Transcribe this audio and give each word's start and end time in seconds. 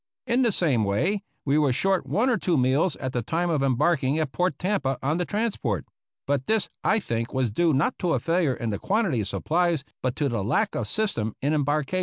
In 0.25 0.41
the 0.41 0.51
same 0.51 0.83
way 0.83 1.21
we 1.45 1.59
were 1.59 1.71
short 1.71 2.07
one 2.07 2.27
or 2.27 2.37
two 2.39 2.57
meals 2.57 2.95
at 2.95 3.13
the 3.13 3.21
time 3.21 3.51
of 3.51 3.61
em 3.61 3.75
barking 3.75 4.17
at 4.17 4.31
Port 4.31 4.57
Tampa 4.57 4.97
on 5.03 5.17
the 5.19 5.25
transport; 5.27 5.85
but 6.25 6.47
this 6.47 6.69
I 6.83 6.99
think 6.99 7.35
was 7.35 7.51
due, 7.51 7.71
not 7.71 7.99
to 7.99 8.13
a 8.15 8.19
failure 8.19 8.55
in 8.55 8.71
the 8.71 8.79
quantity 8.79 9.21
of 9.21 9.27
supplies, 9.27 9.83
but 10.01 10.15
to 10.15 10.27
the 10.27 10.43
lack 10.43 10.73
of 10.73 10.87
system 10.87 11.35
in 11.39 11.53
embarkation. 11.53 11.99